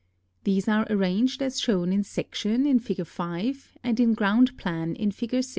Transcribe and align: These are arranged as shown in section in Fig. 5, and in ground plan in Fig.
These 0.45 0.67
are 0.67 0.87
arranged 0.89 1.43
as 1.43 1.59
shown 1.59 1.93
in 1.93 2.03
section 2.03 2.65
in 2.65 2.79
Fig. 2.79 3.05
5, 3.05 3.77
and 3.83 3.99
in 3.99 4.15
ground 4.15 4.57
plan 4.57 4.95
in 4.95 5.11
Fig. 5.11 5.45